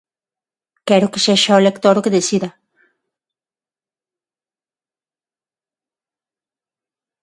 [0.87, 2.49] Quero que sexa o lector o que decida.